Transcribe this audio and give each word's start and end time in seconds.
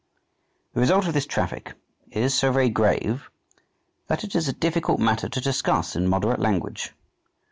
The 0.73 0.79
result 0.79 1.05
of 1.05 1.13
this 1.13 1.27
traffic 1.27 1.73
is 2.09 2.33
so 2.33 2.51
very 2.51 2.69
grave 2.69 3.29
that 4.07 4.23
it 4.23 4.33
is 4.33 4.47
a 4.47 4.51
difficult 4.53 4.99
matter 4.99 5.29
to 5.29 5.39
discuss 5.39 5.95
in 5.95 6.07
moderate 6.07 6.39
language. 6.39 6.91